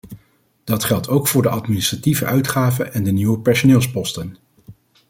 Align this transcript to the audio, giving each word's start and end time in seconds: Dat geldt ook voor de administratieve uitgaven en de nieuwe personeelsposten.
Dat 0.63 0.83
geldt 0.83 1.07
ook 1.07 1.27
voor 1.27 1.41
de 1.41 1.49
administratieve 1.49 2.25
uitgaven 2.25 2.93
en 2.93 3.03
de 3.03 3.11
nieuwe 3.11 3.39
personeelsposten. 3.39 4.37